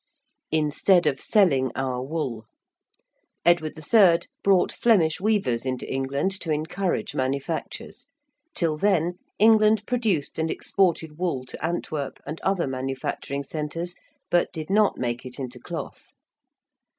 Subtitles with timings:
[0.51, 2.47] ~instead of selling our wool~:
[3.45, 4.21] Edward III.
[4.43, 8.07] brought Flemish weavers into England to encourage manufactures.
[8.55, 13.93] Till then England produced and exported wool to Antwerp and other manufacturing centres,
[14.31, 16.09] but did not make it into cloth.